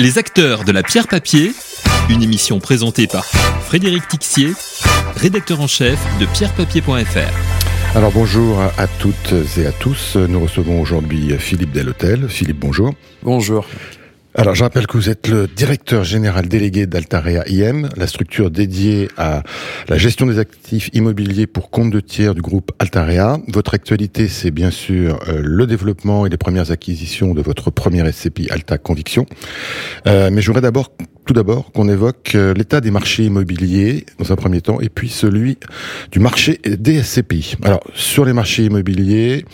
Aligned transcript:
Les 0.00 0.16
acteurs 0.16 0.64
de 0.64 0.72
la 0.72 0.82
pierre 0.82 1.06
papier, 1.06 1.52
une 2.08 2.22
émission 2.22 2.58
présentée 2.58 3.06
par 3.06 3.26
Frédéric 3.26 4.08
Tixier, 4.08 4.54
rédacteur 5.14 5.60
en 5.60 5.66
chef 5.66 5.98
de 6.18 6.24
pierrepapier.fr. 6.24 7.94
Alors 7.94 8.10
bonjour 8.10 8.62
à 8.62 8.86
toutes 8.86 9.34
et 9.58 9.66
à 9.66 9.72
tous. 9.72 10.16
Nous 10.16 10.40
recevons 10.40 10.80
aujourd'hui 10.80 11.34
Philippe 11.38 11.72
Delhotel. 11.72 12.30
Philippe, 12.30 12.60
bonjour. 12.60 12.94
Bonjour. 13.22 13.66
Alors, 14.36 14.54
je 14.54 14.62
rappelle 14.62 14.86
que 14.86 14.96
vous 14.96 15.10
êtes 15.10 15.26
le 15.26 15.48
directeur 15.48 16.04
général 16.04 16.46
délégué 16.46 16.86
d'Altarea 16.86 17.42
IM, 17.48 17.88
la 17.96 18.06
structure 18.06 18.52
dédiée 18.52 19.08
à 19.16 19.42
la 19.88 19.98
gestion 19.98 20.24
des 20.24 20.38
actifs 20.38 20.88
immobiliers 20.92 21.48
pour 21.48 21.68
compte 21.68 21.90
de 21.90 21.98
tiers 21.98 22.36
du 22.36 22.40
groupe 22.40 22.70
Altarea. 22.78 23.38
Votre 23.48 23.74
actualité, 23.74 24.28
c'est 24.28 24.52
bien 24.52 24.70
sûr 24.70 25.18
euh, 25.26 25.40
le 25.42 25.66
développement 25.66 26.26
et 26.26 26.28
les 26.28 26.36
premières 26.36 26.70
acquisitions 26.70 27.34
de 27.34 27.42
votre 27.42 27.72
premier 27.72 28.08
SCPI 28.12 28.48
Alta 28.50 28.78
Conviction. 28.78 29.26
Euh, 30.06 30.30
mais 30.32 30.42
je 30.42 30.46
voudrais 30.46 30.62
d'abord 30.62 30.92
tout 31.26 31.34
d'abord 31.34 31.70
qu'on 31.70 31.88
évoque 31.88 32.32
euh, 32.34 32.54
l'état 32.54 32.80
des 32.80 32.90
marchés 32.90 33.24
immobiliers 33.24 34.04
dans 34.18 34.32
un 34.32 34.36
premier 34.36 34.60
temps 34.60 34.80
et 34.80 34.88
puis 34.88 35.08
celui 35.08 35.58
du 36.10 36.18
marché 36.18 36.60
des 36.64 37.02
SCPI. 37.02 37.56
Alors 37.62 37.84
sur 37.94 38.24
les 38.24 38.32
marchés 38.32 38.64
immobiliers, 38.64 39.44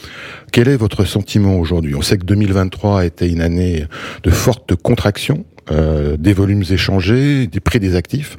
quel 0.52 0.68
est 0.68 0.76
votre 0.76 1.04
sentiment 1.04 1.58
aujourd'hui? 1.58 1.94
On 1.94 2.00
sait 2.00 2.16
que 2.16 2.24
2023 2.24 3.00
a 3.00 3.04
été 3.04 3.28
une 3.28 3.42
année 3.42 3.84
de 4.22 4.30
forte 4.30 4.65
contraction 4.74 5.44
euh, 5.72 6.16
des 6.16 6.32
volumes 6.32 6.62
échangés, 6.70 7.48
des 7.48 7.58
prix 7.58 7.80
des 7.80 7.96
actifs. 7.96 8.38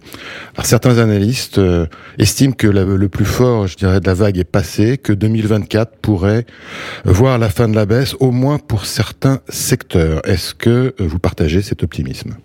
Alors, 0.55 0.66
certains 0.66 0.98
analystes 0.98 1.58
euh, 1.58 1.86
estiment 2.17 2.53
que 2.53 2.67
le 2.67 3.09
plus 3.09 3.26
fort, 3.26 3.67
je 3.67 3.76
dirais, 3.76 4.00
de 4.00 4.05
la 4.05 4.13
vague 4.13 4.38
est 4.38 4.45
passé, 4.45 4.98
que 4.98 5.12
2024 5.12 5.98
pourrait 5.98 6.45
voir 7.03 7.38
la 7.38 7.50
fin 7.50 7.67
de 7.67 7.76
la 7.76 7.86
baisse, 7.86 8.16
au 8.22 8.31
moins 8.31 8.59
pour 8.59 8.86
certains 8.86 9.41
secteurs. 9.50 10.22
Est-ce 10.26 10.53
que 10.53 10.95
vous 11.00 11.20
partagez 11.20 11.62
cet 11.62 11.84
optimisme? 11.84 12.36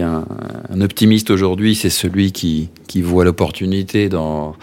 A 0.00 0.24
un, 0.70 0.80
optimiste 0.82 1.30
aujourd'hui, 1.30 1.74
c'est 1.74 1.88
celui 1.88 2.32
qui, 2.32 2.70
voit 3.02 3.24
l'opportunité 3.24 4.08
dans, 4.08 4.56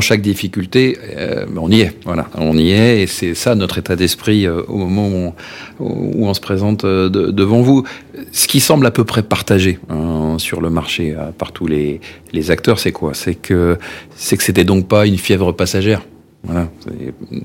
chaque 0.00 0.20
difficulté. 0.20 0.98
Euh, 1.16 1.46
on 1.56 1.70
y 1.70 1.82
est, 1.82 1.96
voilà, 2.04 2.28
on 2.34 2.56
y 2.58 2.70
est, 2.70 3.02
et 3.02 3.06
c'est 3.06 3.34
ça 3.34 3.54
notre 3.54 3.78
état 3.78 3.94
d'esprit 3.94 4.48
au 4.48 4.76
moment 4.76 5.34
où 5.78 6.26
on 6.26 6.34
se 6.34 6.40
présente 6.40 6.84
devant 6.84 7.62
vous. 7.62 7.84
Ce 8.32 8.48
qui 8.48 8.60
semble 8.60 8.84
à 8.86 8.90
peu 8.90 9.04
près 9.04 9.17
partagé 9.22 9.78
hein, 9.88 10.36
sur 10.38 10.60
le 10.60 10.70
marché 10.70 11.14
euh, 11.16 11.30
par 11.36 11.52
tous 11.52 11.66
les, 11.66 12.00
les 12.32 12.50
acteurs, 12.50 12.78
c'est 12.78 12.92
quoi? 12.92 13.14
C'est 13.14 13.34
que 13.34 13.78
c'est 14.14 14.36
que 14.36 14.42
c'était 14.42 14.64
donc 14.64 14.88
pas 14.88 15.06
une 15.06 15.18
fièvre 15.18 15.52
passagère. 15.52 16.02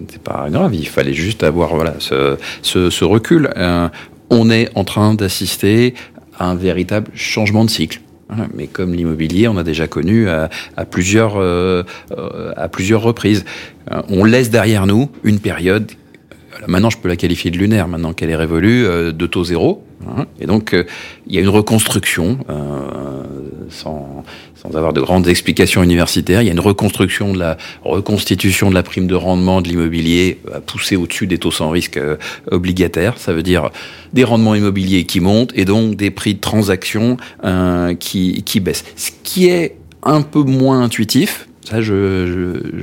C'est 0.10 0.22
pas 0.24 0.48
grave. 0.50 0.76
Il 0.76 0.88
fallait 0.88 1.14
juste 1.14 1.44
avoir 1.44 1.76
voilà 1.76 1.96
ce, 2.00 2.38
ce, 2.62 3.04
recul. 3.04 3.50
Euh, 3.58 3.90
on 4.30 4.50
est 4.50 4.70
en 4.76 4.84
train 4.84 5.14
d'assister 5.16 5.96
à 6.38 6.50
un 6.50 6.56
véritable 6.56 7.12
changement 7.14 7.66
de 7.66 7.70
cycle. 7.70 8.02
Mais 8.54 8.68
comme 8.68 8.94
l'immobilier, 8.94 9.48
on 9.48 9.58
a 9.58 9.64
déjà 9.64 9.88
connu 9.88 10.28
à, 10.30 10.50
plusieurs, 10.90 11.34
euh, 11.38 11.84
à 12.56 12.68
plusieurs 12.68 13.02
reprises. 13.02 13.46
on 14.10 14.24
laisse 14.24 14.50
derrière 14.50 14.88
nous 14.88 15.10
une 15.24 15.40
période 15.40 15.92
maintenant 16.68 16.90
je 16.90 16.98
peux 16.98 17.10
la 17.10 17.16
qualifier 17.16 17.52
de 17.52 17.58
lunaire, 17.58 17.88
maintenant 17.88 18.14
qu'elle 18.14 18.30
est 18.30 18.36
révolue, 18.36 18.84
de 18.84 19.28
taux 19.28 19.44
zéro, 19.44 19.84
Hein? 20.10 20.26
Et 20.40 20.46
donc, 20.46 20.74
euh, 20.74 20.86
il 21.28 21.36
y 21.36 21.38
a 21.38 21.42
une 21.42 21.50
reconstruction, 21.50 22.38
euh, 22.50 23.24
sans, 23.70 24.24
sans, 24.56 24.76
avoir 24.76 24.94
de 24.94 25.02
grandes 25.02 25.28
explications 25.28 25.84
universitaires. 25.84 26.42
Il 26.42 26.46
y 26.46 26.50
a 26.50 26.54
une 26.54 26.60
reconstruction 26.60 27.34
de 27.34 27.40
la 27.40 27.58
reconstitution 27.84 28.70
de 28.70 28.76
la 28.76 28.84
prime 28.84 29.08
de 29.08 29.16
rendement 29.16 29.62
de 29.62 29.68
l'immobilier 29.68 30.40
à 30.54 30.62
pousser 30.62 30.96
au-dessus 30.96 31.28
des 31.28 31.38
taux 31.38 31.52
sans 31.52 31.70
risque 31.70 31.98
euh, 31.98 32.18
obligataires. 32.52 33.18
Ça 33.18 33.34
veut 33.34 33.44
dire 33.44 33.70
des 34.14 34.24
rendements 34.24 34.56
immobiliers 34.56 35.06
qui 35.06 35.20
montent 35.20 35.52
et 35.56 35.66
donc 35.66 35.96
des 35.96 36.12
prix 36.12 36.36
de 36.36 36.40
transaction 36.40 37.18
qui, 38.00 38.44
qui 38.44 38.60
baissent. 38.60 38.86
Ce 38.96 39.12
qui 39.24 39.48
est 39.48 39.76
un 40.04 40.22
peu 40.22 40.44
moins 40.44 40.84
intuitif, 40.84 41.48
ça 41.66 41.82
je, 41.82 41.94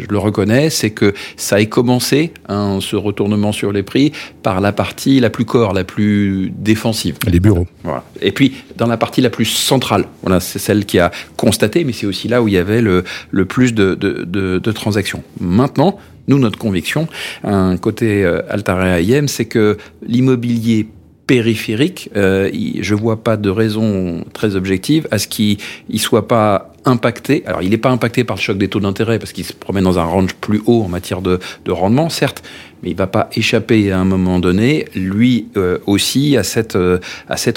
le 0.09 0.19
reconnais, 0.19 0.71
c'est 0.71 0.91
que 0.91 1.15
ça 1.37 1.60
ait 1.60 1.66
commencé, 1.66 2.32
hein, 2.49 2.78
ce 2.81 2.97
retournement 2.97 3.53
sur 3.53 3.72
les 3.72 3.82
prix, 3.82 4.12
par 4.43 4.60
la 4.60 4.72
partie 4.72 5.21
la 5.21 5.31
plus 5.31 5.44
corps, 5.44 5.72
la 5.72 5.84
plus 5.84 6.53
défensive. 6.56 7.16
Les 7.27 7.41
bureaux. 7.41 7.66
Voilà. 7.84 8.05
Et 8.21 8.32
puis, 8.32 8.55
dans 8.77 8.87
la 8.87 8.97
partie 8.97 9.21
la 9.21 9.31
plus 9.31 9.44
centrale, 9.44 10.06
voilà, 10.22 10.41
c'est 10.41 10.59
celle 10.59 10.84
qui 10.84 10.99
a 10.99 11.10
constaté, 11.37 11.84
mais 11.84 11.93
c'est 11.93 12.06
aussi 12.06 12.28
là 12.28 12.43
où 12.43 12.49
il 12.49 12.55
y 12.55 12.59
avait 12.59 12.81
le, 12.81 13.05
le 13.31 13.44
plus 13.44 13.75
de, 13.75 13.94
de, 13.94 14.25
de, 14.25 14.59
de 14.59 14.72
transactions. 14.72 15.22
Maintenant, 15.41 15.99
nous, 16.28 16.38
notre 16.38 16.59
conviction, 16.59 17.09
un 17.44 17.76
côté 17.76 18.25
euh, 18.25 18.41
Altarea 18.49 19.00
IM, 19.00 19.26
c'est 19.26 19.47
que 19.47 19.76
l'immobilier 20.03 20.87
périphérique, 21.31 22.11
euh, 22.17 22.51
je 22.81 22.95
vois 22.97 23.23
pas 23.23 23.37
de 23.37 23.51
raison 23.51 24.25
très 24.33 24.57
objective 24.57 25.07
à 25.13 25.19
ce 25.19 25.29
qu'il 25.29 25.59
ne 25.89 25.97
soit 25.97 26.27
pas 26.27 26.73
impacté. 26.85 27.45
Alors, 27.47 27.63
il 27.63 27.71
n'est 27.71 27.79
pas 27.79 27.91
impacté 27.91 28.25
par 28.25 28.35
le 28.35 28.43
choc 28.43 28.59
des 28.59 28.67
taux 28.67 28.81
d'intérêt 28.81 29.21
parce 29.21 29.31
qu'il 29.31 29.45
se 29.45 29.53
promène 29.53 29.85
dans 29.85 30.01
un 30.01 30.03
range 30.03 30.35
plus 30.35 30.61
haut 30.67 30.83
en 30.83 30.89
matière 30.89 31.23
de, 31.23 31.39
rendement, 31.69 32.09
certes, 32.09 32.43
mais 32.83 32.91
il 32.91 32.97
va 32.97 33.07
pas 33.07 33.31
échapper 33.37 33.93
à 33.93 34.01
un 34.01 34.05
moment 34.05 34.41
donné, 34.41 34.87
lui 34.97 35.47
euh, 35.57 35.79
aussi, 35.87 36.37
à 36.37 36.43
cette, 36.43 36.75
euh, 36.75 36.99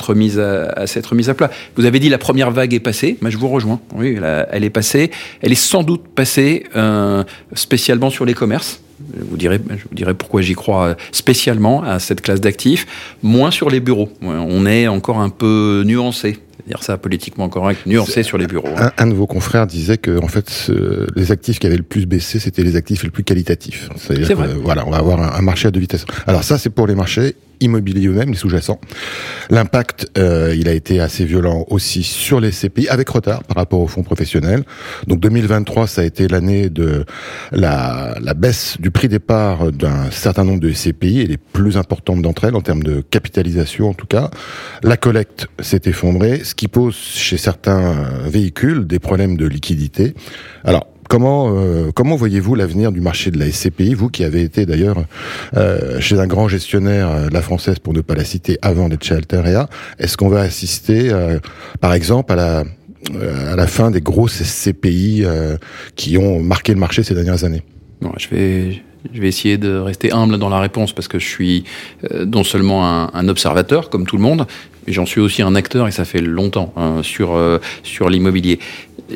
remise 0.01 0.37
à, 0.37 0.85
cette 0.85 1.07
remise 1.07 1.31
à 1.31 1.33
plat. 1.33 1.49
Vous 1.75 1.85
avez 1.85 1.99
dit 1.99 2.09
la 2.09 2.19
première 2.19 2.51
vague 2.51 2.75
est 2.75 2.79
passée, 2.79 3.17
mais 3.23 3.31
je 3.31 3.39
vous 3.39 3.49
rejoins. 3.49 3.81
Oui, 3.95 4.19
elle 4.51 4.63
est 4.63 4.69
passée. 4.69 5.09
Elle 5.41 5.51
est 5.51 5.55
sans 5.55 5.81
doute 5.81 6.03
passée 6.13 6.65
euh, 6.75 7.23
spécialement 7.55 8.11
sur 8.11 8.23
les 8.23 8.35
commerces. 8.35 8.82
Je 9.17 9.23
vous 9.23 9.37
dirai, 9.37 9.59
je 9.69 9.83
vous 9.89 9.95
dirai 9.95 10.13
pourquoi 10.13 10.41
j'y 10.41 10.53
crois 10.53 10.95
spécialement 11.11 11.83
à 11.83 11.99
cette 11.99 12.21
classe 12.21 12.41
d'actifs, 12.41 12.85
moins 13.21 13.51
sur 13.51 13.69
les 13.69 13.79
bureaux. 13.79 14.09
On 14.21 14.65
est 14.65 14.87
encore 14.87 15.19
un 15.19 15.29
peu 15.29 15.83
nuancé 15.85 16.39
dire 16.67 16.81
ça 16.83 16.97
politiquement 16.97 17.49
correct, 17.49 17.85
nuancé 17.85 18.23
sur 18.23 18.37
les 18.37 18.47
bureaux. 18.47 18.69
Hein. 18.77 18.91
Un, 18.97 19.07
de 19.07 19.13
vos 19.13 19.27
confrères 19.27 19.67
disait 19.67 19.97
que 19.97 20.23
en 20.23 20.27
fait, 20.27 20.71
les 21.15 21.31
actifs 21.31 21.59
qui 21.59 21.67
avaient 21.67 21.77
le 21.77 21.83
plus 21.83 22.05
baissé, 22.05 22.39
c'était 22.39 22.63
les 22.63 22.75
actifs 22.75 23.03
les 23.03 23.09
plus 23.09 23.23
qualitatifs. 23.23 23.89
C'est 23.97 24.33
vrai. 24.33 24.49
voilà, 24.61 24.87
on 24.87 24.91
va 24.91 24.97
avoir 24.97 25.35
un, 25.35 25.41
marché 25.41 25.67
à 25.67 25.71
deux 25.71 25.79
vitesses. 25.79 26.05
Alors 26.25 26.43
ça, 26.43 26.57
c'est 26.57 26.69
pour 26.69 26.87
les 26.87 26.95
marchés 26.95 27.35
immobiliers 27.63 28.07
eux-mêmes, 28.07 28.31
les 28.31 28.37
sous-jacents. 28.37 28.79
L'impact, 29.49 30.07
euh, 30.17 30.55
il 30.57 30.67
a 30.67 30.73
été 30.73 30.99
assez 30.99 31.25
violent 31.25 31.65
aussi 31.69 32.03
sur 32.03 32.39
les 32.39 32.51
CPI, 32.51 32.87
avec 32.89 33.09
retard 33.09 33.43
par 33.43 33.57
rapport 33.57 33.79
aux 33.79 33.87
fonds 33.87 34.03
professionnels. 34.03 34.63
Donc 35.07 35.19
2023, 35.19 35.87
ça 35.87 36.01
a 36.01 36.03
été 36.03 36.27
l'année 36.27 36.69
de 36.69 37.05
la, 37.51 38.15
la 38.21 38.33
baisse 38.33 38.77
du 38.79 38.91
prix 38.91 39.07
départ 39.07 39.71
d'un 39.71 40.11
certain 40.11 40.43
nombre 40.43 40.59
de 40.59 40.71
CPI, 40.71 41.21
et 41.21 41.27
les 41.27 41.37
plus 41.37 41.77
importantes 41.77 42.21
d'entre 42.21 42.45
elles 42.45 42.55
en 42.55 42.61
termes 42.61 42.83
de 42.83 43.01
capitalisation 43.01 43.89
en 43.89 43.93
tout 43.93 44.07
cas. 44.07 44.29
La 44.83 44.97
collecte 44.97 45.47
s'est 45.59 45.81
effondrée, 45.85 46.43
ce 46.43 46.55
qui 46.55 46.67
pose 46.67 46.95
chez 46.95 47.37
certains 47.37 48.03
véhicules 48.25 48.85
des 48.87 48.99
problèmes 48.99 49.37
de 49.37 49.47
liquidité. 49.47 50.13
Alors, 50.63 50.87
Comment, 51.13 51.53
euh, 51.55 51.91
comment 51.93 52.15
voyez-vous 52.15 52.55
l'avenir 52.55 52.91
du 52.91 52.99
marché 52.99 53.29
de 53.29 53.37
la 53.37 53.45
SCPI, 53.45 53.93
vous 53.93 54.09
qui 54.09 54.23
avez 54.23 54.41
été 54.41 54.65
d'ailleurs 54.65 55.05
euh, 55.55 55.99
chez 55.99 56.19
un 56.19 56.25
grand 56.25 56.47
gestionnaire, 56.47 57.07
euh, 57.11 57.27
la 57.31 57.43
française 57.43 57.77
pour 57.77 57.93
ne 57.93 58.01
pas 58.01 58.15
la 58.15 58.25
citer, 58.25 58.57
avant 58.63 58.89
d'être 58.89 59.03
chez 59.03 59.13
Alterea 59.13 59.69
Est-ce 59.99 60.17
qu'on 60.17 60.27
va 60.27 60.39
assister, 60.39 61.11
par 61.79 61.93
exemple, 61.93 62.33
à 62.33 62.63
la, 63.55 63.67
fin 63.67 63.91
des 63.91 64.01
grosses 64.01 64.41
SCPI 64.41 65.23
qui 65.95 66.17
ont 66.17 66.41
marqué 66.41 66.73
le 66.73 66.79
marché 66.79 67.03
ces 67.03 67.13
dernières 67.13 67.43
années? 67.43 67.61
Je 68.17 68.27
vais 69.21 69.27
essayer 69.27 69.59
de 69.59 69.77
rester 69.77 70.11
humble 70.13 70.39
dans 70.39 70.49
la 70.49 70.61
réponse 70.61 70.93
parce 70.93 71.07
que 71.07 71.19
je 71.19 71.27
suis 71.27 71.63
non 72.25 72.43
seulement 72.43 73.13
un, 73.13 73.27
observateur 73.27 73.91
comme 73.91 74.07
tout 74.07 74.17
le 74.17 74.23
monde, 74.23 74.47
mais 74.87 74.93
j'en 74.93 75.05
suis 75.05 75.21
aussi 75.21 75.43
un 75.43 75.53
acteur 75.53 75.87
et 75.87 75.91
ça 75.91 76.05
fait 76.05 76.21
longtemps 76.21 76.73
hein, 76.75 77.01
sur 77.03 78.09
l'immobilier. 78.09 78.57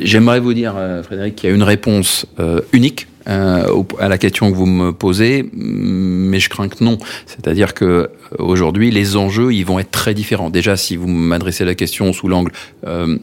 J'aimerais 0.01 0.39
vous 0.39 0.53
dire, 0.53 0.75
euh, 0.77 1.03
Frédéric, 1.03 1.35
qu'il 1.35 1.49
y 1.49 1.51
a 1.51 1.55
une 1.55 1.63
réponse 1.63 2.25
euh, 2.39 2.61
unique 2.73 3.07
euh, 3.27 3.83
à 3.99 4.07
la 4.07 4.17
question 4.17 4.49
que 4.51 4.55
vous 4.55 4.65
me 4.65 4.91
posez, 4.93 5.49
mais 5.53 6.39
je 6.39 6.49
crains 6.49 6.69
que 6.69 6.83
non. 6.83 6.97
C'est-à-dire 7.25 7.73
que 7.73 8.09
aujourd'hui, 8.39 8.89
les 8.89 9.17
enjeux, 9.17 9.53
ils 9.53 9.65
vont 9.65 9.79
être 9.79 9.91
très 9.91 10.13
différents. 10.13 10.49
Déjà, 10.49 10.77
si 10.77 10.95
vous 10.95 11.07
m'adressez 11.07 11.65
la 11.65 11.75
question 11.75 12.13
sous 12.13 12.27
l'angle 12.29 12.51
euh, 12.85 13.17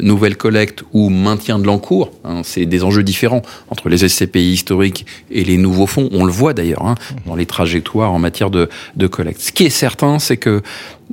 nouvelle 0.00 0.36
collecte 0.36 0.82
ou 0.92 1.10
maintien 1.10 1.58
de 1.58 1.64
l'encours, 1.64 2.10
hein, 2.24 2.42
c'est 2.42 2.66
des 2.66 2.82
enjeux 2.82 3.04
différents 3.04 3.42
entre 3.70 3.88
les 3.88 4.08
SCPI 4.08 4.52
historiques 4.52 5.06
et 5.30 5.44
les 5.44 5.58
nouveaux 5.58 5.86
fonds. 5.86 6.08
On 6.12 6.24
le 6.24 6.32
voit 6.32 6.52
d'ailleurs 6.52 6.84
hein, 6.84 6.96
dans 7.24 7.36
les 7.36 7.46
trajectoires 7.46 8.12
en 8.12 8.18
matière 8.18 8.50
de, 8.50 8.68
de 8.96 9.06
collecte. 9.06 9.40
Ce 9.40 9.52
qui 9.52 9.64
est 9.64 9.70
certain, 9.70 10.18
c'est 10.18 10.38
que 10.38 10.62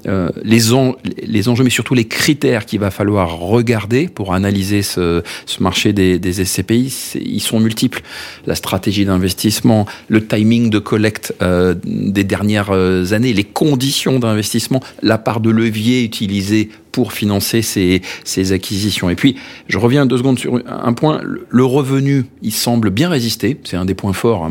euh, 0.07 0.29
les, 0.44 0.73
en, 0.73 0.95
les 1.21 1.47
enjeux, 1.50 1.63
mais 1.63 1.69
surtout 1.69 1.94
les 1.94 2.07
critères 2.07 2.65
qu'il 2.65 2.79
va 2.79 2.91
falloir 2.91 3.38
regarder 3.38 4.07
pour 4.07 4.33
analyser 4.33 4.81
ce, 4.81 5.23
marché 5.59 5.94
des, 5.94 6.19
des 6.19 6.44
SCPI, 6.44 6.94
ils 7.15 7.41
sont 7.41 7.59
multiples. 7.59 8.01
La 8.45 8.55
stratégie 8.55 9.05
d'investissement, 9.05 9.85
le 10.07 10.25
timing 10.25 10.69
de 10.69 10.79
collecte 10.79 11.33
euh, 11.41 11.75
des 11.83 12.23
dernières 12.23 12.71
euh, 12.71 13.13
années, 13.13 13.33
les 13.33 13.44
conditions 13.44 14.19
d'investissement, 14.19 14.81
la 15.01 15.17
part 15.17 15.39
de 15.39 15.50
levier 15.50 16.03
utilisée 16.03 16.69
pour 16.94 17.12
financer 17.12 17.62
ces, 17.62 18.01
ces 18.24 18.54
acquisitions. 18.54 19.10
Et 19.10 19.16
puis, 19.16 19.36
je 19.68 19.78
reviens 19.78 20.06
deux 20.06 20.18
secondes 20.18 20.40
sur 20.40 20.62
un 20.66 20.94
point. 20.94 21.22
Le 21.24 21.66
revenu, 21.66 22.25
il 22.42 22.54
semble 22.54 22.92
bien 22.92 23.10
résister. 23.10 23.60
C'est 23.66 23.75
un 23.75 23.84
des 23.84 23.95
points 23.95 24.13
forts, 24.13 24.48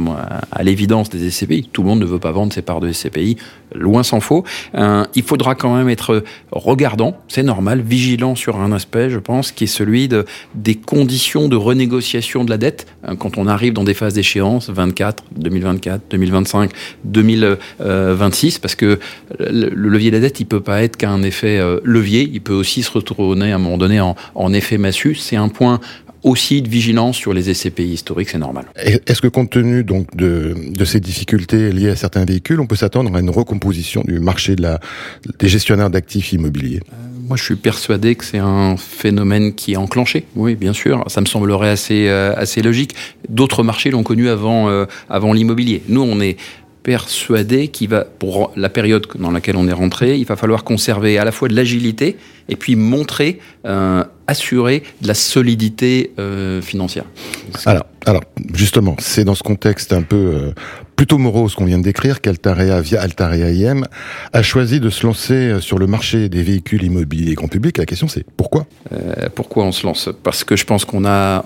à 0.50 0.62
l'évidence, 0.62 1.08
des 1.08 1.30
SCPI. 1.30 1.70
Tout 1.72 1.82
le 1.82 1.88
monde 1.88 2.00
ne 2.00 2.04
veut 2.04 2.18
pas 2.18 2.32
vendre 2.32 2.52
ses 2.52 2.62
parts 2.62 2.80
de 2.80 2.92
SCPI, 2.92 3.36
loin 3.74 4.02
s'en 4.02 4.20
faut. 4.20 4.44
Euh, 4.74 5.04
il 5.14 5.22
faudra 5.22 5.54
quand 5.54 5.74
même 5.74 5.88
être 5.88 6.24
regardant, 6.50 7.16
c'est 7.28 7.42
normal, 7.42 7.80
vigilant 7.80 8.34
sur 8.34 8.56
un 8.56 8.72
aspect, 8.72 9.08
je 9.08 9.18
pense, 9.18 9.52
qui 9.52 9.64
est 9.64 9.68
celui 9.68 10.08
de, 10.08 10.24
des 10.54 10.74
conditions 10.74 11.48
de 11.48 11.56
renégociation 11.56 12.44
de 12.44 12.50
la 12.50 12.58
dette 12.58 12.86
hein, 13.04 13.16
quand 13.16 13.38
on 13.38 13.46
arrive 13.46 13.72
dans 13.72 13.84
des 13.84 13.94
phases 13.94 14.14
d'échéance, 14.14 14.68
24, 14.68 15.24
2024, 15.36 16.02
2025, 16.10 16.70
2026, 17.04 18.58
parce 18.58 18.74
que 18.74 18.98
le 19.38 19.68
levier 19.68 20.10
de 20.10 20.16
la 20.16 20.20
dette, 20.20 20.40
il 20.40 20.46
peut 20.46 20.60
pas 20.60 20.82
être 20.82 20.96
qu'un 20.96 21.22
effet 21.22 21.58
euh, 21.58 21.78
levier, 21.84 22.28
il 22.32 22.40
peut 22.40 22.54
aussi 22.54 22.82
se 22.82 22.90
retourner 22.90 23.52
à 23.52 23.56
un 23.56 23.58
moment 23.58 23.78
donné 23.78 24.00
en, 24.00 24.16
en 24.34 24.52
effet 24.52 24.78
massue. 24.78 25.14
C'est 25.14 25.36
un 25.36 25.48
point 25.48 25.78
aussi 26.22 26.62
de 26.62 26.68
vigilance 26.68 27.16
sur 27.16 27.32
les 27.32 27.52
SCPI 27.52 27.94
historiques, 27.94 28.28
c'est 28.30 28.38
normal. 28.38 28.66
Est-ce 28.76 29.20
que 29.20 29.28
compte 29.28 29.50
tenu 29.50 29.84
donc 29.84 30.14
de, 30.16 30.54
de, 30.68 30.84
ces 30.84 31.00
difficultés 31.00 31.72
liées 31.72 31.90
à 31.90 31.96
certains 31.96 32.24
véhicules, 32.24 32.60
on 32.60 32.66
peut 32.66 32.76
s'attendre 32.76 33.14
à 33.14 33.20
une 33.20 33.30
recomposition 33.30 34.02
du 34.06 34.20
marché 34.20 34.54
de 34.54 34.62
la, 34.62 34.80
des 35.38 35.48
gestionnaires 35.48 35.90
d'actifs 35.90 36.32
immobiliers? 36.32 36.80
Euh, 36.92 36.96
Moi, 37.26 37.36
je 37.36 37.42
suis 37.42 37.56
persuadé 37.56 38.14
que 38.14 38.24
c'est 38.24 38.38
un 38.38 38.76
phénomène 38.76 39.52
qui 39.54 39.72
est 39.72 39.76
enclenché. 39.76 40.24
Oui, 40.36 40.54
bien 40.54 40.72
sûr, 40.72 41.04
ça 41.08 41.20
me 41.20 41.26
semblerait 41.26 41.70
assez 41.70 42.06
euh, 42.08 42.34
assez 42.36 42.62
logique. 42.62 42.94
D'autres 43.28 43.64
marchés 43.64 43.90
l'ont 43.90 44.04
connu 44.04 44.28
avant 44.28 44.68
euh, 44.68 44.86
avant 45.08 45.32
l'immobilier. 45.32 45.82
Nous, 45.88 46.02
on 46.02 46.20
est 46.20 46.36
persuadé 46.82 47.68
qu'il 47.68 47.88
va, 47.88 48.04
pour 48.04 48.52
la 48.56 48.68
période 48.68 49.06
dans 49.18 49.30
laquelle 49.30 49.56
on 49.56 49.68
est 49.68 49.72
rentré, 49.72 50.18
il 50.18 50.24
va 50.24 50.36
falloir 50.36 50.64
conserver 50.64 51.18
à 51.18 51.24
la 51.24 51.32
fois 51.32 51.48
de 51.48 51.54
l'agilité 51.54 52.16
et 52.48 52.56
puis 52.56 52.76
montrer, 52.76 53.38
euh, 53.66 54.04
assurer 54.26 54.82
de 55.00 55.08
la 55.08 55.14
solidité 55.14 56.12
euh, 56.18 56.60
financière. 56.60 57.04
Alors, 57.66 57.86
alors, 58.04 58.22
justement, 58.52 58.96
c'est 58.98 59.24
dans 59.24 59.34
ce 59.34 59.42
contexte 59.42 59.92
un 59.92 60.02
peu 60.02 60.16
euh, 60.16 60.52
plutôt 60.96 61.18
morose 61.18 61.54
qu'on 61.54 61.64
vient 61.64 61.78
de 61.78 61.82
décrire 61.82 62.20
qu'Altarea, 62.20 62.80
via 62.80 63.00
Altarea 63.00 63.50
IM, 63.50 63.86
a 64.32 64.42
choisi 64.42 64.80
de 64.80 64.90
se 64.90 65.06
lancer 65.06 65.34
euh, 65.34 65.60
sur 65.60 65.78
le 65.78 65.86
marché 65.86 66.28
des 66.28 66.42
véhicules 66.42 66.82
immobiliers 66.82 67.34
grand 67.34 67.48
public. 67.48 67.78
La 67.78 67.86
question, 67.86 68.08
c'est 68.08 68.24
pourquoi? 68.36 68.66
Euh, 68.92 69.28
Pourquoi 69.34 69.64
on 69.64 69.72
se 69.72 69.86
lance? 69.86 70.08
Parce 70.22 70.44
que 70.44 70.56
je 70.56 70.64
pense 70.64 70.84
qu'on 70.84 71.04
a, 71.04 71.44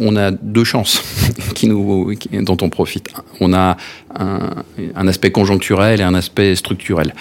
on, 0.00 0.16
a 0.16 0.30
deux 0.30 0.64
chances 0.64 1.02
qui 1.54 1.66
nous, 1.66 2.14
dont 2.42 2.56
on 2.60 2.68
profite. 2.68 3.08
On 3.40 3.52
a 3.52 3.76
un, 4.14 5.08
aspect 5.08 5.30
conjoncturel 5.30 6.00
et 6.00 6.04
un 6.04 6.14
aspect 6.14 6.54
structurel. 6.56 7.14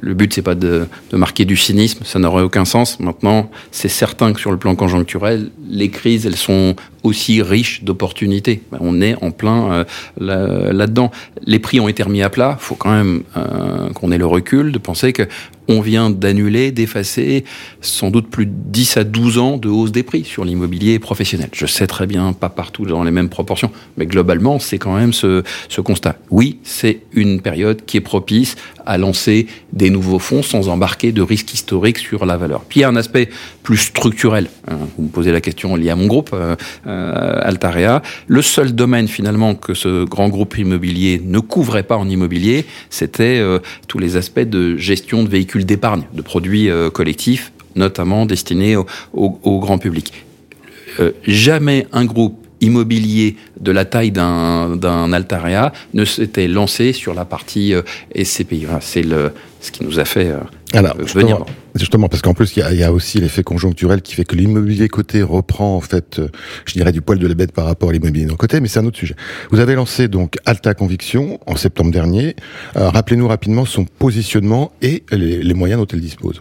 Le 0.00 0.14
but, 0.14 0.32
c'est 0.32 0.42
pas 0.42 0.54
de 0.54 0.86
marquer 1.12 1.44
du 1.44 1.56
cynisme, 1.56 2.04
ça 2.04 2.18
n'aurait 2.18 2.42
aucun 2.42 2.64
sens. 2.64 3.00
Maintenant, 3.00 3.50
c'est 3.70 3.88
certain 3.88 4.32
que 4.32 4.40
sur 4.40 4.50
le 4.50 4.58
plan 4.58 4.74
conjoncturel, 4.74 5.50
les 5.68 5.90
crises, 5.90 6.26
elles 6.26 6.36
sont 6.36 6.76
aussi 7.02 7.42
riches 7.42 7.84
d'opportunités. 7.84 8.62
On 8.80 9.00
est 9.00 9.14
en 9.22 9.30
plein 9.30 9.84
euh, 10.20 10.72
là-dedans. 10.72 11.10
les 11.44 11.58
prix 11.58 11.80
ont 11.80 11.88
été 11.88 12.02
remis 12.02 12.22
à 12.22 12.30
plat. 12.30 12.56
Il 12.60 12.62
faut 12.62 12.74
quand 12.74 12.92
même 12.92 13.22
euh, 13.36 13.90
qu'on 13.92 14.12
ait 14.12 14.18
le 14.18 14.26
recul 14.26 14.72
de 14.72 14.78
penser 14.78 15.12
que 15.12 15.28
on 15.68 15.80
vient 15.80 16.10
d'annuler, 16.10 16.72
d'effacer 16.72 17.44
sans 17.80 18.10
doute 18.10 18.28
plus 18.28 18.46
de 18.46 18.52
10 18.54 18.96
à 18.96 19.04
12 19.04 19.38
ans 19.38 19.56
de 19.56 19.68
hausse 19.68 19.92
des 19.92 20.02
prix 20.02 20.24
sur 20.24 20.44
l'immobilier 20.44 20.98
professionnel. 20.98 21.48
Je 21.52 21.66
sais 21.66 21.86
très 21.86 22.06
bien, 22.06 22.32
pas 22.32 22.48
partout 22.48 22.84
dans 22.84 23.04
les 23.04 23.10
mêmes 23.10 23.28
proportions, 23.28 23.70
mais 23.96 24.06
globalement, 24.06 24.58
c'est 24.58 24.78
quand 24.78 24.96
même 24.96 25.12
ce, 25.12 25.42
ce 25.68 25.80
constat. 25.80 26.16
Oui, 26.30 26.58
c'est 26.62 27.00
une 27.12 27.40
période 27.40 27.84
qui 27.84 27.96
est 27.96 28.00
propice 28.02 28.56
à 28.86 28.98
lancer 28.98 29.46
des 29.72 29.90
nouveaux 29.90 30.18
fonds 30.18 30.42
sans 30.42 30.68
embarquer 30.68 31.12
de 31.12 31.20
risques 31.20 31.52
historiques 31.52 31.98
sur 31.98 32.24
la 32.24 32.36
valeur. 32.36 32.64
Puis 32.68 32.80
il 32.80 32.82
y 32.82 32.84
a 32.84 32.88
un 32.88 32.96
aspect 32.96 33.28
plus 33.62 33.76
structurel. 33.76 34.48
Hein. 34.68 34.76
Vous 34.96 35.04
me 35.04 35.08
posez 35.08 35.32
la 35.32 35.40
question 35.40 35.74
liée 35.74 35.90
à 35.90 35.96
mon 35.96 36.06
groupe, 36.06 36.30
euh, 36.32 36.54
euh, 36.86 37.40
Altarea. 37.42 38.02
Le 38.28 38.42
seul 38.42 38.74
domaine 38.74 39.08
finalement 39.08 39.54
que 39.54 39.74
ce 39.74 40.04
grand 40.04 40.28
groupe 40.28 40.56
immobilier 40.56 41.20
ne 41.24 41.40
couvrait 41.40 41.82
pas 41.82 41.96
en 41.96 42.08
immobilier, 42.08 42.64
c'était 42.90 43.38
euh, 43.38 43.58
tous 43.88 43.98
les 43.98 44.16
aspects 44.16 44.40
de 44.40 44.76
gestion 44.76 45.24
de 45.24 45.28
véhicules 45.28 45.55
d'épargne, 45.64 46.04
de 46.12 46.22
produits 46.22 46.70
euh, 46.70 46.90
collectifs, 46.90 47.52
notamment 47.74 48.26
destinés 48.26 48.76
au, 48.76 49.60
grand 49.60 49.78
public. 49.78 50.12
Euh, 51.00 51.12
jamais 51.26 51.86
un 51.92 52.04
groupe 52.04 52.38
immobilier 52.60 53.36
de 53.60 53.70
la 53.70 53.84
taille 53.84 54.12
d'un 54.12 55.12
Altaria 55.12 55.72
ne 55.92 56.04
s'était 56.04 56.48
lancé 56.48 56.92
sur 56.92 57.12
la 57.12 57.24
partie 57.24 57.74
euh, 57.74 57.82
SCPI. 58.14 58.66
C'est 58.80 59.04
ce 59.04 59.70
qui 59.70 59.84
nous 59.84 59.98
a 60.00 60.04
fait 60.04 60.32
Alors, 60.72 60.96
venir. 60.96 61.44
Justement, 61.74 62.08
parce 62.08 62.22
qu'en 62.22 62.34
plus, 62.34 62.56
il 62.56 62.64
y, 62.72 62.76
y 62.76 62.82
a, 62.82 62.92
aussi 62.92 63.20
l'effet 63.20 63.42
conjoncturel 63.42 64.02
qui 64.02 64.14
fait 64.14 64.24
que 64.24 64.34
l'immobilier 64.34 64.88
côté 64.88 65.22
reprend, 65.22 65.76
en 65.76 65.80
fait, 65.80 66.20
je 66.64 66.72
dirais, 66.72 66.92
du 66.92 67.02
poil 67.02 67.18
de 67.18 67.26
la 67.26 67.34
bête 67.34 67.52
par 67.52 67.66
rapport 67.66 67.90
à 67.90 67.92
l'immobilier 67.92 68.26
non 68.26 68.34
côté, 68.36 68.60
mais 68.60 68.68
c'est 68.68 68.80
un 68.80 68.86
autre 68.86 68.98
sujet. 68.98 69.14
Vous 69.50 69.60
avez 69.60 69.74
lancé 69.74 70.08
donc 70.08 70.36
Alta 70.44 70.74
Conviction 70.74 71.38
en 71.46 71.56
septembre 71.56 71.92
dernier. 71.92 72.34
Rappelez-nous 72.74 73.28
rapidement 73.28 73.64
son 73.64 73.84
positionnement 73.84 74.72
et 74.82 75.04
les, 75.12 75.42
les 75.42 75.54
moyens 75.54 75.80
dont 75.80 75.86
elle 75.92 76.00
dispose. 76.00 76.40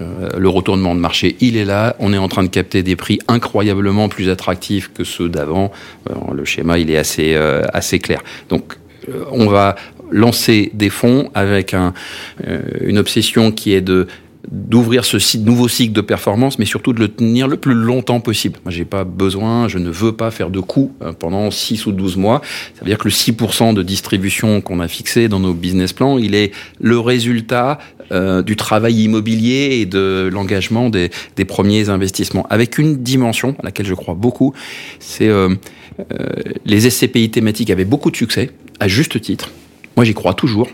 Euh, 0.00 0.30
le 0.38 0.48
retournement 0.48 0.94
de 0.94 1.00
marché, 1.00 1.36
il 1.40 1.56
est 1.56 1.64
là. 1.64 1.96
On 1.98 2.12
est 2.12 2.18
en 2.18 2.28
train 2.28 2.42
de 2.42 2.48
capter 2.48 2.82
des 2.82 2.96
prix 2.96 3.18
incroyablement 3.28 4.08
plus 4.08 4.28
attractifs 4.28 4.92
que 4.92 5.04
ceux 5.04 5.28
d'avant. 5.28 5.70
Euh, 6.10 6.14
le 6.34 6.44
schéma, 6.44 6.78
il 6.78 6.90
est 6.90 6.96
assez, 6.96 7.34
euh, 7.34 7.62
assez 7.72 7.98
clair. 7.98 8.22
Donc, 8.48 8.78
on 9.32 9.46
va 9.46 9.74
lancer 10.12 10.70
des 10.74 10.90
fonds 10.90 11.30
avec 11.34 11.74
un, 11.74 11.92
une 12.80 12.98
obsession 12.98 13.50
qui 13.50 13.72
est 13.72 13.80
de 13.80 14.06
d'ouvrir 14.50 15.04
ce 15.04 15.38
nouveau 15.38 15.68
cycle 15.68 15.92
de 15.92 16.00
performance, 16.00 16.58
mais 16.58 16.64
surtout 16.64 16.92
de 16.92 17.00
le 17.00 17.08
tenir 17.08 17.46
le 17.46 17.56
plus 17.56 17.74
longtemps 17.74 18.20
possible. 18.20 18.58
Moi, 18.64 18.72
j'ai 18.72 18.84
pas 18.84 19.04
besoin, 19.04 19.68
je 19.68 19.78
ne 19.78 19.90
veux 19.90 20.12
pas 20.12 20.30
faire 20.30 20.50
de 20.50 20.60
coûts 20.60 20.92
euh, 21.02 21.12
pendant 21.12 21.50
6 21.50 21.86
ou 21.86 21.92
12 21.92 22.16
mois. 22.16 22.42
Ça 22.74 22.80
veut 22.80 22.88
dire 22.88 22.98
que 22.98 23.04
le 23.04 23.12
6% 23.12 23.74
de 23.74 23.82
distribution 23.82 24.60
qu'on 24.60 24.80
a 24.80 24.88
fixé 24.88 25.28
dans 25.28 25.40
nos 25.40 25.54
business 25.54 25.92
plans, 25.92 26.18
il 26.18 26.34
est 26.34 26.52
le 26.80 26.98
résultat 26.98 27.78
euh, 28.10 28.42
du 28.42 28.56
travail 28.56 29.04
immobilier 29.04 29.78
et 29.80 29.86
de 29.86 30.28
l'engagement 30.32 30.90
des, 30.90 31.10
des, 31.36 31.44
premiers 31.44 31.88
investissements. 31.88 32.46
Avec 32.50 32.78
une 32.78 33.02
dimension 33.02 33.54
à 33.60 33.66
laquelle 33.66 33.86
je 33.86 33.94
crois 33.94 34.14
beaucoup, 34.14 34.52
c'est 34.98 35.28
euh, 35.28 35.54
euh 36.10 36.26
les 36.64 36.90
SCPI 36.90 37.30
thématiques 37.30 37.70
avaient 37.70 37.84
beaucoup 37.84 38.10
de 38.10 38.16
succès, 38.16 38.50
à 38.80 38.88
juste 38.88 39.20
titre. 39.20 39.50
Moi, 39.96 40.04
j'y 40.04 40.14
crois 40.14 40.34
toujours 40.34 40.68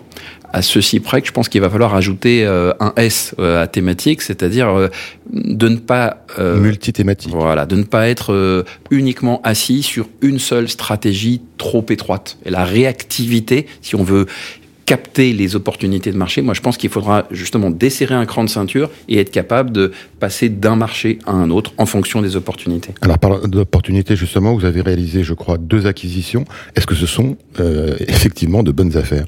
à 0.52 0.62
ceci 0.62 1.00
près 1.00 1.20
que 1.20 1.26
je 1.26 1.32
pense 1.32 1.48
qu'il 1.48 1.60
va 1.60 1.68
falloir 1.68 1.94
ajouter 1.94 2.44
euh, 2.44 2.72
un 2.80 2.92
S 2.96 3.34
euh, 3.38 3.62
à 3.62 3.66
thématique, 3.66 4.22
c'est-à-dire 4.22 4.68
euh, 4.68 4.88
de 5.30 5.68
ne 5.68 5.76
pas 5.76 6.24
multithématique. 6.38 7.32
Voilà, 7.34 7.66
de 7.66 7.76
ne 7.76 7.82
pas 7.82 8.08
être 8.08 8.64
uniquement 8.90 9.40
assis 9.44 9.82
sur 9.82 10.08
une 10.22 10.38
seule 10.38 10.68
stratégie 10.68 11.42
trop 11.58 11.84
étroite. 11.90 12.38
Et 12.44 12.50
la 12.50 12.64
réactivité, 12.64 13.66
si 13.82 13.94
on 13.94 14.04
veut 14.04 14.26
capter 14.88 15.35
les 15.35 15.55
opportunités 15.55 16.11
de 16.12 16.17
marché, 16.17 16.40
moi 16.40 16.55
je 16.55 16.62
pense 16.62 16.79
qu'il 16.79 16.88
faudra 16.88 17.26
justement 17.31 17.69
desserrer 17.69 18.14
un 18.14 18.25
cran 18.25 18.43
de 18.43 18.49
ceinture 18.49 18.88
et 19.11 19.19
être 19.19 19.30
capable 19.30 19.71
de 19.71 19.92
passer 20.18 20.49
d'un 20.49 20.76
marché 20.76 21.18
à 21.26 21.33
un 21.33 21.50
autre 21.50 21.75
en 21.76 21.85
fonction 21.85 22.23
des 22.23 22.37
opportunités. 22.37 22.95
Alors 23.02 23.18
par 23.18 23.47
d'opportunités 23.47 24.16
justement, 24.16 24.54
vous 24.54 24.64
avez 24.64 24.80
réalisé 24.80 25.25
je 25.25 25.35
crois 25.35 25.59
deux 25.59 25.87
acquisitions. 25.87 26.47
Est-ce 26.75 26.87
que 26.87 26.95
ce 26.95 27.04
sont 27.04 27.37
effectivement 28.00 28.62
de 28.62 28.73
bonnes 28.73 28.97
affaires? 28.97 29.26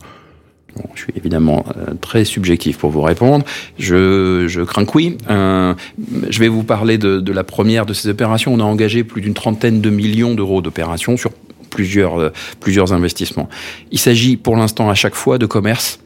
Je 0.95 1.03
suis 1.03 1.13
évidemment 1.17 1.67
euh, 1.77 1.93
très 2.01 2.25
subjectif 2.25 2.79
pour 2.79 2.91
vous 2.91 3.03
répondre. 3.03 3.45
Je, 3.79 4.47
je 4.49 4.63
crains 4.63 4.87
que 4.87 4.93
oui. 4.95 5.19
Euh, 5.29 5.75
je 6.31 6.41
vais 6.41 6.49
vous 6.49 6.63
parler 6.63 6.97
de, 6.97 7.21
de, 7.21 7.33
la 7.33 7.45
première 7.45 7.87
de 7.87 7.93
ces 7.93 8.09
opérations. 8.09 8.55
On 8.55 8.61
a 8.61 8.65
engagé 8.65 9.05
plus 9.05 9.21
d'une 9.21 9.35
trentaine 9.35 9.81
de 9.81 9.91
millions 9.91 10.35
d'euros 10.35 10.63
d'opérations 10.63 11.17
sur 11.17 11.33
plusieurs, 11.71 12.21
euh, 12.21 12.31
plusieurs 12.61 12.93
investissements. 12.93 13.49
Il 13.91 13.99
s'agit 13.99 14.37
pour 14.37 14.57
l'instant 14.57 14.91
à 14.91 14.95
chaque 14.95 15.15
fois 15.15 15.39
de 15.39 15.47
commerce. 15.47 16.01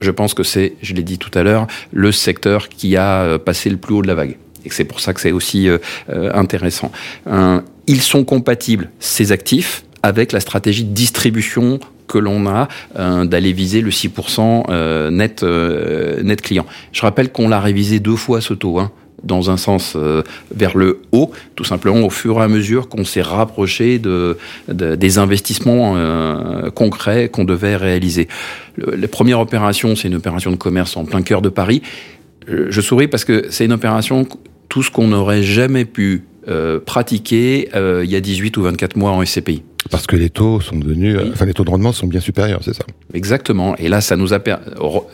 Je 0.00 0.10
pense 0.10 0.34
que 0.34 0.42
c'est, 0.42 0.74
je 0.80 0.94
l'ai 0.94 1.02
dit 1.02 1.18
tout 1.18 1.36
à 1.36 1.42
l'heure, 1.42 1.66
le 1.92 2.12
secteur 2.12 2.68
qui 2.68 2.96
a 2.96 3.22
euh, 3.22 3.38
passé 3.38 3.68
le 3.68 3.76
plus 3.76 3.94
haut 3.94 4.02
de 4.02 4.06
la 4.06 4.14
vague. 4.14 4.36
Et 4.64 4.70
c'est 4.70 4.84
pour 4.84 5.00
ça 5.00 5.12
que 5.12 5.20
c'est 5.20 5.32
aussi 5.32 5.68
euh, 5.68 5.78
intéressant. 6.34 6.90
ils 7.86 8.02
sont 8.02 8.24
compatibles, 8.24 8.90
ces 8.98 9.32
actifs, 9.32 9.84
avec 10.02 10.32
la 10.32 10.40
stratégie 10.40 10.84
de 10.84 10.92
distribution 10.92 11.80
que 12.06 12.18
l'on 12.18 12.46
a 12.46 12.68
d'aller 13.24 13.52
viser 13.52 13.80
le 13.80 13.90
6% 13.90 14.64
euh, 14.68 15.10
net, 15.10 15.42
net 15.42 16.42
client. 16.42 16.66
Je 16.92 17.02
rappelle 17.02 17.30
qu'on 17.30 17.48
l'a 17.48 17.60
révisé 17.60 18.00
deux 18.00 18.16
fois 18.16 18.40
ce 18.40 18.54
taux. 18.54 18.78
Hein 18.78 18.90
dans 19.22 19.50
un 19.50 19.56
sens 19.56 19.96
vers 20.54 20.76
le 20.76 21.00
haut, 21.12 21.30
tout 21.56 21.64
simplement 21.64 22.06
au 22.06 22.10
fur 22.10 22.38
et 22.38 22.42
à 22.42 22.48
mesure 22.48 22.88
qu'on 22.88 23.04
s'est 23.04 23.22
rapproché 23.22 23.98
de, 23.98 24.36
des 24.68 25.18
investissements 25.18 25.96
concrets 26.74 27.28
qu'on 27.28 27.44
devait 27.44 27.76
réaliser. 27.76 28.28
la 28.76 29.08
première 29.08 29.40
opération, 29.40 29.96
c'est 29.96 30.08
une 30.08 30.14
opération 30.14 30.50
de 30.50 30.56
commerce 30.56 30.96
en 30.96 31.04
plein 31.04 31.22
cœur 31.22 31.42
de 31.42 31.48
Paris. 31.48 31.82
je 32.46 32.80
souris 32.80 33.08
parce 33.08 33.24
que 33.24 33.46
c'est 33.50 33.64
une 33.64 33.72
opération, 33.72 34.26
tout 34.68 34.82
ce 34.82 34.90
qu'on 34.90 35.08
n'aurait 35.08 35.42
jamais 35.42 35.84
pu 35.84 36.24
pratiquer 36.86 37.68
il 37.74 38.10
y 38.10 38.16
a 38.16 38.20
18 38.20 38.56
ou 38.56 38.62
24 38.62 38.96
mois 38.96 39.10
en 39.10 39.24
SCPI 39.24 39.62
Parce 39.90 40.06
que 40.06 40.16
les 40.16 40.28
taux 40.28 40.60
sont 40.60 40.76
devenus, 40.76 41.18
enfin 41.32 41.46
les 41.46 41.54
taux 41.54 41.64
de 41.64 41.70
rendement 41.70 41.92
sont 41.92 42.06
bien 42.06 42.20
supérieurs, 42.20 42.60
c'est 42.62 42.74
ça 42.74 42.84
Exactement. 43.14 43.74
Et 43.76 43.88
là, 43.88 44.00
ça 44.00 44.16
nous 44.16 44.32
a 44.34 44.38
permis, 44.38 44.64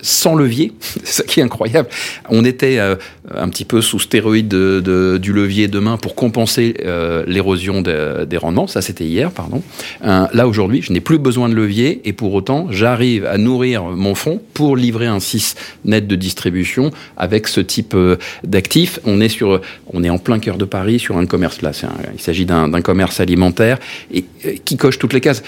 sans 0.02 0.34
levier, 0.34 0.72
c'est 0.80 1.06
ça 1.06 1.22
qui 1.24 1.40
est 1.40 1.42
incroyable. 1.42 1.88
On 2.28 2.44
était 2.44 2.78
euh, 2.78 2.96
un 3.32 3.48
petit 3.48 3.64
peu 3.64 3.80
sous 3.80 3.98
stéroïde 3.98 4.48
de, 4.48 4.80
de, 4.84 5.18
du 5.18 5.32
levier 5.32 5.68
de 5.68 5.78
main 5.78 5.96
pour 5.96 6.14
compenser 6.14 6.74
euh, 6.84 7.24
l'érosion 7.26 7.82
de, 7.82 8.24
des 8.24 8.36
rendements. 8.36 8.66
Ça, 8.66 8.82
c'était 8.82 9.04
hier, 9.04 9.30
pardon. 9.30 9.62
Euh, 10.04 10.26
là, 10.32 10.48
aujourd'hui, 10.48 10.82
je 10.82 10.92
n'ai 10.92 11.00
plus 11.00 11.18
besoin 11.18 11.48
de 11.48 11.54
levier 11.54 12.00
et 12.04 12.12
pour 12.12 12.34
autant, 12.34 12.66
j'arrive 12.70 13.26
à 13.26 13.38
nourrir 13.38 13.84
mon 13.84 14.14
fonds 14.14 14.40
pour 14.54 14.76
livrer 14.76 15.06
un 15.06 15.20
6 15.20 15.54
net 15.84 16.06
de 16.06 16.16
distribution 16.16 16.90
avec 17.16 17.48
ce 17.48 17.60
type 17.60 17.94
euh, 17.94 18.16
d'actifs. 18.42 18.98
On 19.04 19.20
est 19.20 19.28
sur, 19.28 19.60
on 19.92 20.02
est 20.02 20.10
en 20.10 20.18
plein 20.18 20.38
cœur 20.38 20.58
de 20.58 20.64
Paris 20.64 20.98
sur 20.98 21.16
un 21.16 21.26
commerce 21.26 21.62
là. 21.62 21.70
Un, 21.82 21.88
il 22.14 22.20
s'agit 22.20 22.46
d'un 22.46 22.82
commerce 22.82 23.20
alimentaire 23.20 23.78
et 24.12 24.24
qui 24.64 24.76
coche 24.76 24.98
toutes 24.98 25.12
les 25.12 25.20
cases. 25.20 25.42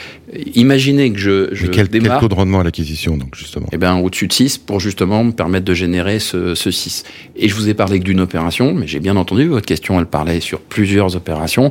Imaginez 0.54 1.12
que 1.12 1.18
je, 1.18 1.48
je 1.52 1.66
quel, 1.66 1.88
démarre. 1.88 2.20
Quel 2.20 2.28
taux 2.28 2.34
de 2.34 2.38
rendement 2.38 2.60
à 2.60 2.64
l'acquisition, 2.64 3.16
donc 3.16 3.34
justement 3.36 3.66
Eh 3.72 3.78
bien, 3.78 3.96
au-dessus 3.96 4.26
de 4.26 4.32
6 4.32 4.58
pour 4.58 4.80
justement 4.80 5.24
me 5.24 5.32
permettre 5.32 5.64
de 5.64 5.74
générer 5.74 6.18
ce, 6.18 6.54
ce 6.54 6.70
6. 6.70 7.04
Et 7.36 7.48
je 7.48 7.54
vous 7.54 7.68
ai 7.68 7.74
parlé 7.74 7.98
que 7.98 8.04
d'une 8.04 8.20
opération, 8.20 8.74
mais 8.74 8.86
j'ai 8.86 9.00
bien 9.00 9.16
entendu 9.16 9.46
votre 9.46 9.66
question. 9.66 9.98
Elle 9.98 10.06
parlait 10.06 10.40
sur 10.40 10.60
plusieurs 10.60 11.16
opérations. 11.16 11.70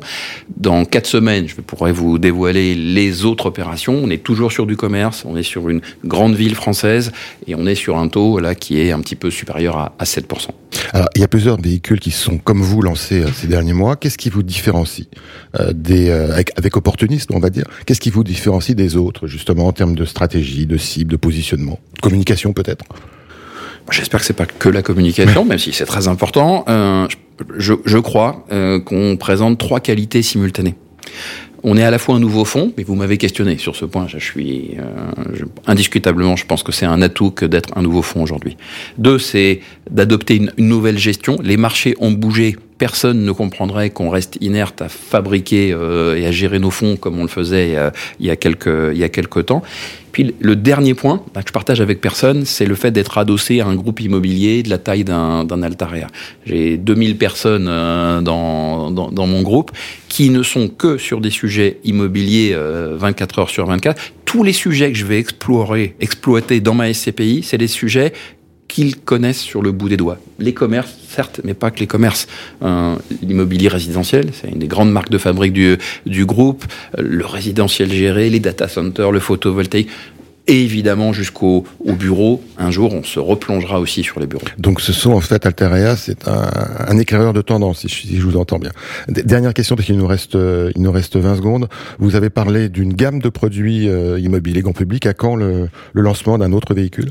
Dans 0.57 0.85
quatre 0.85 1.07
semaines, 1.07 1.47
je 1.47 1.55
pourrais 1.55 1.91
vous 1.91 2.17
dévoiler 2.17 2.75
les 2.75 3.25
autres 3.25 3.47
opérations. 3.47 3.99
On 4.01 4.09
est 4.09 4.23
toujours 4.23 4.51
sur 4.51 4.65
du 4.65 4.75
commerce. 4.75 5.23
On 5.25 5.35
est 5.37 5.43
sur 5.43 5.69
une 5.69 5.81
grande 6.03 6.35
ville 6.35 6.55
française 6.55 7.11
et 7.47 7.55
on 7.55 7.65
est 7.65 7.75
sur 7.75 7.97
un 7.97 8.07
taux 8.07 8.39
là 8.39 8.55
qui 8.55 8.79
est 8.79 8.91
un 8.91 8.99
petit 8.99 9.15
peu 9.15 9.29
supérieur 9.29 9.77
à, 9.77 9.95
à 9.99 10.03
7%. 10.05 10.49
Alors, 10.93 11.09
il 11.15 11.21
y 11.21 11.23
a 11.23 11.27
plusieurs 11.27 11.59
véhicules 11.59 11.99
qui 11.99 12.11
sont 12.11 12.37
comme 12.37 12.61
vous 12.61 12.81
lancés 12.81 13.21
euh, 13.21 13.27
ces 13.33 13.47
derniers 13.47 13.73
mois. 13.73 13.95
Qu'est-ce 13.95 14.17
qui 14.17 14.29
vous 14.29 14.43
différencie 14.43 15.07
euh, 15.59 15.71
des 15.73 16.09
euh, 16.09 16.33
avec, 16.33 16.51
avec 16.57 16.75
opportunisme, 16.77 17.24
on 17.31 17.39
va 17.39 17.49
dire 17.49 17.65
Qu'est-ce 17.85 18.01
qui 18.01 18.09
vous 18.09 18.23
différencie 18.23 18.75
des 18.75 18.95
autres, 18.95 19.27
justement, 19.27 19.67
en 19.67 19.71
termes 19.71 19.95
de 19.95 20.05
stratégie, 20.05 20.65
de 20.65 20.77
cible, 20.77 21.11
de 21.11 21.17
positionnement, 21.17 21.79
de 21.95 22.01
communication 22.01 22.53
peut-être? 22.53 22.85
J'espère 23.91 24.19
que 24.19 24.25
c'est 24.25 24.33
pas 24.33 24.47
que 24.47 24.69
la 24.69 24.81
communication, 24.81 25.45
même 25.45 25.59
si 25.59 25.71
c'est 25.71 25.85
très 25.85 26.07
important. 26.07 26.65
Euh, 26.67 27.07
je, 27.57 27.73
je, 27.85 27.97
crois 27.97 28.45
euh, 28.51 28.79
qu'on 28.79 29.15
présente 29.17 29.59
trois 29.59 29.79
qualités 29.79 30.23
simultanées. 30.23 30.75
On 31.63 31.77
est 31.77 31.83
à 31.83 31.91
la 31.91 31.99
fois 31.99 32.15
un 32.15 32.19
nouveau 32.19 32.45
fonds, 32.45 32.73
mais 32.77 32.83
vous 32.83 32.95
m'avez 32.95 33.17
questionné 33.17 33.57
sur 33.57 33.75
ce 33.75 33.85
point. 33.85 34.07
Je 34.07 34.17
suis 34.17 34.77
euh, 34.79 34.83
je, 35.33 35.45
indiscutablement, 35.67 36.35
je 36.35 36.45
pense 36.45 36.63
que 36.63 36.71
c'est 36.71 36.85
un 36.85 37.01
atout 37.01 37.31
que 37.31 37.45
d'être 37.45 37.75
un 37.75 37.81
nouveau 37.81 38.01
fonds 38.01 38.23
aujourd'hui. 38.23 38.57
Deux, 38.97 39.19
c'est 39.19 39.61
d'adopter 39.89 40.35
une, 40.35 40.51
une 40.57 40.67
nouvelle 40.67 40.97
gestion. 40.97 41.37
Les 41.43 41.57
marchés 41.57 41.95
ont 41.99 42.11
bougé 42.11 42.55
personne 42.77 43.23
ne 43.23 43.31
comprendrait 43.31 43.89
qu'on 43.89 44.09
reste 44.09 44.37
inerte 44.41 44.81
à 44.81 44.89
fabriquer 44.89 45.71
euh, 45.73 46.17
et 46.17 46.25
à 46.25 46.31
gérer 46.31 46.59
nos 46.59 46.71
fonds 46.71 46.95
comme 46.97 47.17
on 47.19 47.23
le 47.23 47.29
faisait 47.29 47.75
euh, 47.75 47.89
il 48.19 48.25
y 48.25 48.29
a 48.29 48.35
quelques 48.35 48.91
il 48.91 48.97
y 48.97 49.03
a 49.03 49.09
quelques 49.09 49.45
temps. 49.45 49.63
Puis 50.15 50.33
le 50.39 50.55
dernier 50.55 50.93
point 50.93 51.21
bah, 51.33 51.41
que 51.41 51.49
je 51.49 51.51
partage 51.51 51.81
avec 51.81 51.99
personne, 51.99 52.45
c'est 52.45 52.65
le 52.65 52.75
fait 52.75 52.89
d'être 52.91 53.17
adossé 53.17 53.59
à 53.59 53.67
un 53.67 53.75
groupe 53.75 53.99
immobilier 53.99 54.63
de 54.63 54.69
la 54.69 54.77
taille 54.77 55.03
d'un 55.03 55.61
Altarea. 55.61 56.07
J'ai 56.45 56.77
2000 56.77 57.17
personnes 57.17 57.67
euh, 57.67 58.21
dans, 58.21 58.91
dans, 58.91 59.11
dans, 59.11 59.27
mon 59.27 59.41
groupe 59.41 59.73
qui 60.07 60.29
ne 60.29 60.41
sont 60.41 60.69
que 60.69 60.97
sur 60.97 61.19
des 61.19 61.31
sujets 61.31 61.79
immobiliers 61.83 62.51
euh, 62.53 62.95
24 62.97 63.39
heures 63.39 63.49
sur 63.49 63.65
24. 63.65 64.01
Tous 64.23 64.41
les 64.41 64.53
sujets 64.53 64.89
que 64.89 64.97
je 64.97 65.05
vais 65.05 65.19
explorer, 65.19 65.97
exploiter 65.99 66.61
dans 66.61 66.75
ma 66.75 66.93
SCPI, 66.93 67.43
c'est 67.43 67.57
des 67.57 67.67
sujets 67.67 68.13
qu'ils 68.75 68.97
connaissent 68.97 69.39
sur 69.39 69.61
le 69.61 69.71
bout 69.71 69.87
des 69.87 69.95
doigts. 69.95 70.17
Les 70.37 70.53
commerces, 70.53 70.93
certes, 71.07 71.39
mais 71.45 71.53
pas 71.53 71.71
que 71.71 71.79
les 71.79 71.87
commerces. 71.87 72.27
Euh, 72.61 72.97
L'immobilier 73.21 73.69
résidentiel, 73.69 74.31
c'est 74.33 74.49
une 74.49 74.59
des 74.59 74.67
grandes 74.67 74.91
marques 74.91 75.09
de 75.09 75.17
fabrique 75.17 75.53
du, 75.53 75.77
du 76.05 76.25
groupe. 76.25 76.65
Le 76.97 77.25
résidentiel 77.25 77.89
géré, 77.89 78.29
les 78.29 78.41
data 78.41 78.67
centers, 78.67 79.13
le 79.13 79.21
photovoltaïque. 79.21 79.87
Et 80.47 80.61
évidemment, 80.61 81.13
jusqu'au 81.13 81.63
au 81.85 81.93
bureau, 81.93 82.43
un 82.57 82.69
jour, 82.69 82.93
on 82.93 83.01
se 83.01 83.17
replongera 83.17 83.79
aussi 83.79 84.03
sur 84.03 84.19
les 84.19 84.27
bureaux. 84.27 84.43
Donc, 84.57 84.81
ce 84.81 84.91
sont 84.91 85.13
en 85.13 85.21
fait, 85.21 85.45
Alterea, 85.45 85.95
c'est 85.95 86.27
un, 86.27 86.97
éclaireur 86.97 87.31
de 87.31 87.41
tendance, 87.41 87.87
si 87.87 88.17
je, 88.17 88.21
vous 88.21 88.35
entends 88.35 88.59
bien. 88.59 88.71
Dernière 89.07 89.53
question, 89.53 89.77
parce 89.77 89.85
qu'il 89.85 89.97
nous 89.97 90.05
reste, 90.05 90.37
il 90.75 90.81
nous 90.81 90.91
reste 90.91 91.15
20 91.15 91.37
secondes. 91.37 91.69
Vous 91.97 92.15
avez 92.15 92.29
parlé 92.29 92.67
d'une 92.67 92.93
gamme 92.93 93.19
de 93.19 93.29
produits 93.29 93.87
euh, 93.87 94.19
immobiliers 94.19 94.61
grand 94.61 94.73
public. 94.73 95.05
À 95.05 95.13
quand 95.13 95.37
le 95.37 95.69
lancement 95.93 96.37
d'un 96.37 96.51
autre 96.51 96.73
véhicule? 96.73 97.09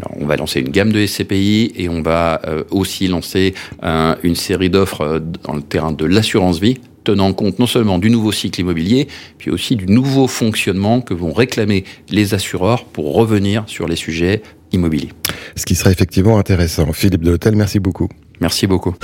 Alors, 0.00 0.16
on 0.20 0.26
va 0.26 0.36
lancer 0.36 0.60
une 0.60 0.68
gamme 0.68 0.92
de 0.92 1.04
SCPI 1.04 1.72
et 1.76 1.88
on 1.88 2.02
va 2.02 2.40
euh, 2.46 2.62
aussi 2.70 3.08
lancer 3.08 3.54
une 4.22 4.36
série 4.36 4.70
d'offres 4.70 5.00
euh, 5.00 5.18
dans 5.44 5.54
le 5.54 5.62
terrain 5.62 5.92
de 5.92 6.04
l'assurance 6.04 6.60
vie 6.60 6.78
tenant 7.04 7.32
compte 7.32 7.58
non 7.58 7.66
seulement 7.66 7.98
du 7.98 8.10
nouveau 8.10 8.32
cycle 8.32 8.60
immobilier, 8.60 9.08
puis 9.38 9.50
aussi 9.50 9.76
du 9.76 9.86
nouveau 9.86 10.28
fonctionnement 10.28 11.00
que 11.00 11.14
vont 11.14 11.32
réclamer 11.32 11.84
les 12.10 12.34
assureurs 12.34 12.84
pour 12.84 13.14
revenir 13.14 13.64
sur 13.66 13.88
les 13.88 13.96
sujets 13.96 14.42
immobiliers. 14.72 15.12
Ce 15.56 15.64
qui 15.64 15.74
serait 15.74 15.92
effectivement 15.92 16.38
intéressant. 16.38 16.92
Philippe 16.92 17.22
de 17.22 17.30
l'Hôtel, 17.30 17.56
merci 17.56 17.80
beaucoup. 17.80 18.10
Merci 18.42 18.66
beaucoup. 18.66 18.94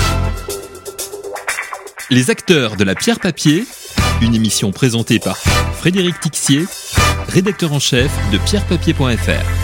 Les 2.10 2.28
acteurs 2.28 2.76
de 2.76 2.84
la 2.84 2.94
pierre 2.94 3.20
papier, 3.20 3.64
une 4.20 4.34
émission 4.34 4.70
présentée 4.70 5.18
par 5.18 5.38
Frédéric 5.38 6.20
Tixier, 6.20 6.66
rédacteur 7.28 7.72
en 7.72 7.78
chef 7.78 8.12
de 8.32 8.36
pierrepapier.fr. 8.36 9.63